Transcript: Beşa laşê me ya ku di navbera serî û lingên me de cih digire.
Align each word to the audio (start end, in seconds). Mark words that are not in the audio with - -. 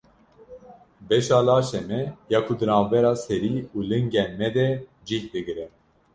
Beşa 1.09 1.39
laşê 1.47 1.81
me 1.89 2.01
ya 2.33 2.39
ku 2.45 2.53
di 2.59 2.65
navbera 2.69 3.13
serî 3.25 3.55
û 3.75 3.77
lingên 3.89 4.31
me 4.39 4.49
de 4.55 4.67
cih 5.07 5.25
digire. 5.33 5.67